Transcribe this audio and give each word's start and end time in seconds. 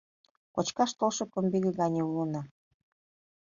Кочкаш 0.55 0.91
толшо 0.99 1.23
комбиге 1.33 1.71
гане 1.81 2.01
улына 2.09 2.41